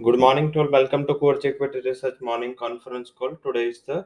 [0.00, 0.70] Good morning to all.
[0.70, 3.36] Welcome to Core Equity Research Morning Conference Call.
[3.36, 3.98] Today is the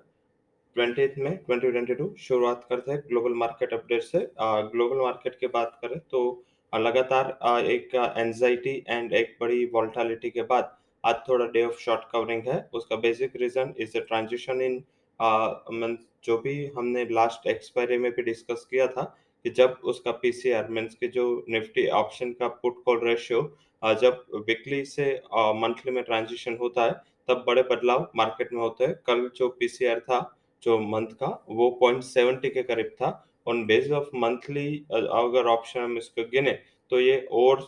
[0.76, 4.18] 20th में 2022 शुरुआत करते हैं global market update से
[4.74, 6.20] global market की बात करें तो
[6.72, 7.30] लगातार
[7.66, 12.58] एक एंजाइटी एंड एक बड़ी वॉल्टालिटी के बाद आज थोड़ा डे ऑफ़ शॉर्ट कवरिंग है
[12.74, 18.66] उसका basic reason is the transition in जो भी हमने लास्ट एक्सपायरी में भी डिस्कस
[18.70, 19.14] किया था
[19.44, 23.42] कि जब उसका पीसीआर मीन्स के जो निफ्टी ऑप्शन का पुट कॉल रेशियो
[23.94, 25.14] जब वीकली से
[25.56, 26.92] मंथली में ट्रांजिशन होता है,
[27.28, 30.18] तब बड़े बदलाव मार्केट में होते हैं। कल जो पीसीआर था,
[30.62, 33.10] जो मंथ का, वो पॉइंट सेवेंटी के करीब था।
[33.46, 36.58] ऑन बेस ऑफ़ मंथली अगर ऑप्शन हम इसको गिने
[36.92, 37.66] तो ये और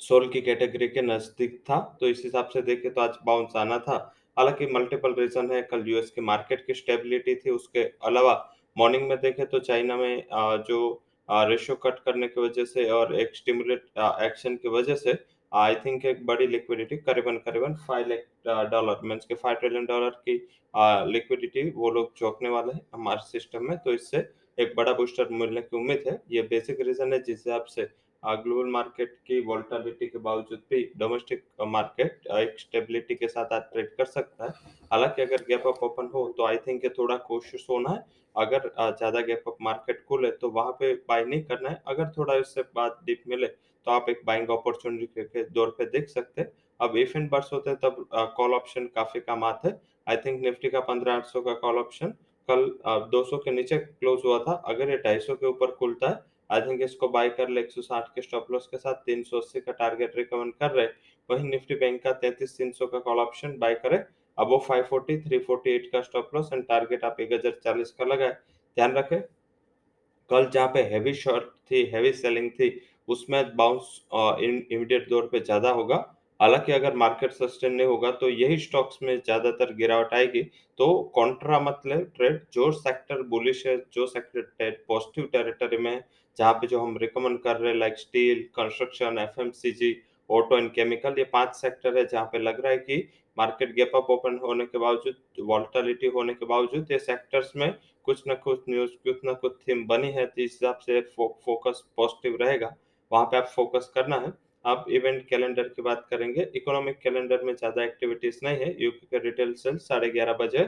[0.00, 3.78] सोल की कैटेगरी के नज़दीक था। तो इस हिसाब से देखे तो आज बाउंस आना
[3.78, 3.96] था।
[4.36, 8.34] हालाँकि मल्टीपल रीजन है, कल यूएस के मार्केट की स्टेबिलिटी थी, उसके अलावा
[8.76, 10.24] मॉर्निंग में देखें तो चाइना में
[10.68, 10.80] जो
[11.28, 13.84] रेशो कट करने की वजह से और एक स्टिमुलेट
[14.22, 15.18] एक्शन की वजह से
[15.52, 20.10] आई थिंक एक बड़ी लिक्विडिटी करीबन करीबन फाइव लाख डॉलर मीन्स के फाइव ट्रिलियन डॉलर
[20.28, 20.34] की
[21.12, 24.18] लिक्विडिटी वो लोग चौंकने वाले हैं हमारे सिस्टम में। तो इससे
[24.58, 27.88] एक बड़ा बूस्टर मिलने की उम्मीद है। ये बेसिक रीजन है जिस हिसाब से
[28.22, 33.94] ग्लोबल मार्केट की वोल्टालिटी के बावजूद भी डोमेस्टिक मार्केट एक स्टेबिलिटी के साथ आज ट्रेड
[33.96, 34.50] कर सकता है।
[34.90, 38.04] हालाँकि अगर गैप अप ओपन हो तो आई थिंक थोड़ा कोशिश होना है।
[38.34, 42.34] अगर ज़्यादा गैप अप मार्केट खुले तो वहाँ पे बाय नहीं करना है। अगर थोड़ा
[42.36, 46.52] इससे बाद डिप मिले तो आप एक बाइंग अपॉर्चुनिटी के दौर पे देख सकते हैं।
[46.80, 50.40] अब इफ़ इन बर्स होते हैं, तब कॉल ऑप्शन काफ़ी काम आते हैं। आई थिंक
[50.42, 52.14] निफ्टी का पंद्रह आठ सौ का कॉल ऑप्शन
[52.48, 52.64] कल
[53.10, 56.28] दो सौ के नीचे क्लोज हुआ था। अगर ये ढाई सौ के ऊपर खुलता है
[56.50, 60.16] आई थिंक इसको बाय कर ले 160 के स्टॉप लॉस के साथ 380 का टारगेट
[60.16, 60.86] रिकमेंड कर रहे,
[61.28, 64.04] वहीं निफ्टी बैंक का 33 300 का कॉल ऑप्शन बाय करे।
[64.38, 68.30] अब वो 540 348 का स्टॉप लॉस एंड टारगेट आप 1040 का लगाए।
[68.76, 69.20] ध्यान रखें,
[70.30, 75.70] कल जहाँ पे हैवी शॉर्ट थी हैवी सेलिंग थी, उसमें बाउंस इमीडिएट दौर पे ज़्यादा
[75.72, 75.96] होगा।
[76.40, 80.42] हालाँकि अगर मार्केट सस्टेन नहीं होगा तो यही स्टॉक्स में ज़्यादातर गिरावट आएगी।
[80.78, 86.02] तो कॉन्ट्रा मतलब ट्रेड जो सेक्टर बुलिश है, जो सेक्टर पॉजिटिव टेरिटरी में
[86.38, 89.96] जहाँ पे जो हम रिकमेंड कर रहे हैं like steel construction FMCG
[90.30, 93.92] auto and chemical ये पाँच सेक्टर है जहाँ पे लग रहा है कि मार्केट गैप
[93.96, 97.72] अप ओपन होने के बावजूद वॉल्टिलिटी होने के बावजूद ये सेक्टर्स में
[98.04, 101.38] कुछ ना कुछ न्यूज़ कुछ ना कुछ थीम बनी है तो इस हिसाब से फो,
[101.44, 102.74] फोकस पॉजिटिव रहेगा।
[103.12, 104.32] वहाँ पे आप फोकस करना है।
[104.64, 109.18] आप इवेंट कैलेंडर की बात करेंगे। इकोनॉमिक कैलेंडर में ज़्यादा एक्टिविटीज़ नहीं है। यूपी का
[109.24, 110.64] रिटेल सेल साढ़े ग्यारह बजे।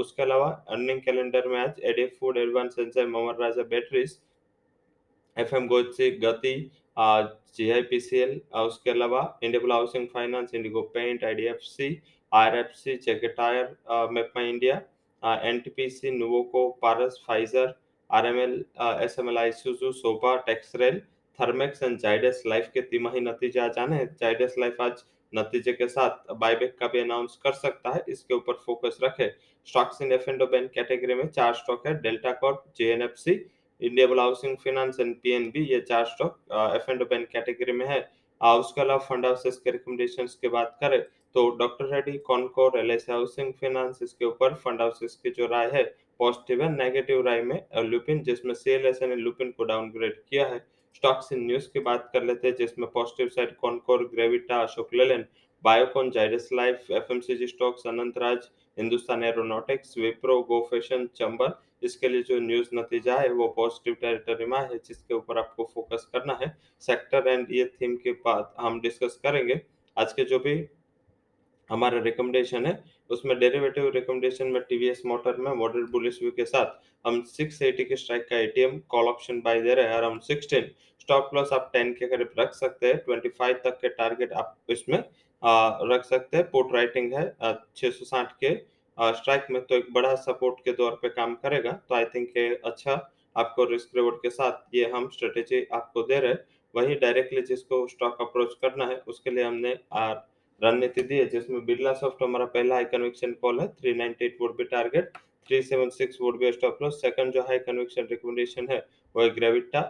[0.00, 4.18] उसके अलावा अर्निंग कैलेंडर में आज AD food advance enzyme Mohammad Raja batteries
[5.36, 6.54] F M Gati
[7.56, 11.62] G I P C L उसके अलावा Indiabulls housing finance IndiGo paint I D F
[11.62, 11.88] C
[12.32, 14.76] R F C JK tyre मेपमा India
[15.48, 17.74] N T P C Nuvoco Paras Pfizer
[18.10, 18.64] R M L
[19.04, 21.00] S M L I Suju सोपा टेक्सरेल
[21.38, 25.02] Thermax and Zydus life के तिमाही नतीजे आ जाने Zydus life आज
[25.32, 29.28] नतीजे के साथ बायबैक का भी अनाउंस कर सकता है, इसके ऊपर फोकस रखे।
[29.68, 33.34] Stocks in F and category में चार स्टॉक है Delta Corp J N F C
[33.80, 36.38] India housing finance and PNB ये चार stock
[36.76, 38.00] F and ban category में है।
[38.40, 41.00] उसके अलावा फंड हाउसेस के रिकमेंडेशन की बात करें
[41.34, 45.82] तो doctor Reddy Concor LS housing finance इसके ऊपर फंड हाउसेस की जो राय है
[46.20, 50.58] पॉजिटिव है नेगेटिव राय में लुपिन जिसमें सीएलएसए ने लुपिन को डाउनग्रेड किया है।
[50.94, 55.24] स्टॉक्स इन न्यूज़ की बात कर लेते हैं, जिसमें positive side Concor Gravita Ashok Leyland
[55.64, 58.48] Biocon Zydus life FMCG stocks Anantraj
[58.78, 61.52] Hindustan aeronautics, Wipro, go fashion, Chambal,
[61.82, 66.08] इसके लिए जो न्यूज़ नतीजा है, वो पॉजिटिव टेरिटरी में है, जिसके ऊपर आपको फोकस
[66.12, 69.60] करना है। सेक्टर एंड ये थीम के बाद हम डिस्कस करेंगे।
[69.96, 70.54] आज के जो भी
[71.70, 76.80] हमारा रिकमेंडेशन है, उसमें डेरिवेटिव रिकमेंडेशन में टीवीएस मोटर में मॉडरेट बुलिश व्यू के साथ
[77.06, 80.62] हम 680 के स्ट्राइक का एटीएम कॉल ऑप्शन बाय दे रहे हैं अराउंड 16
[81.00, 84.98] स्टॉप लॉस आप 10 के करीब रख सकते हैं 25 तक के टारगेट आप इसमें
[85.44, 87.24] रख सकते हैं। पोर्ट राइटिंग है
[87.76, 88.54] छह सौ साठ के।
[88.98, 92.92] स्ट्राइक में तो एक बड़ा सपोर्ट के तौर पे काम करेगा तो आई थिंक अच्छा
[93.36, 96.34] आपको रिस्क रिवॉर्ड के साथ ये हम स्ट्रेटेजी आपको दे रहे
[96.74, 99.72] वही डायरेक्टली जिसको स्टॉक अप्रोच करना है, उसके लिए हमने
[100.60, 104.64] रणनीति दी है, जिसमें बिरला सॉफ्ट हमारा पहला हाई कन्विक्शन कॉल है 398 would be
[104.66, 105.18] target
[105.48, 108.78] 376 would be stop loss second जो हाई कन्विक्शन रिकमेंडेशन है,
[109.14, 109.80] वो है ग्रेविटा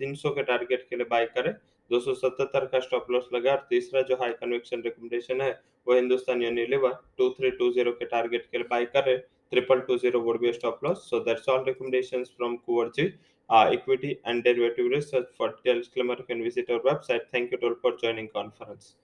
[0.00, 1.54] 300 के टारगेट के लिए बाय करें।
[1.90, 5.50] दो सौ सतहत्तर का स्टॉप लॉस लगा और तीसरा जो हाई कन्वेक्शन रिकमेंडेशन है,
[5.86, 9.16] वो Hindustan Unilever two three two zero के टारगेट के बाय कर रहे
[9.52, 13.12] triple two zero would be stop loss so that's all recommendations from कुवर्जी
[13.74, 17.96] equity and derivative research for details disclaimer can visit our website thank you all for
[18.00, 18.94] joining conference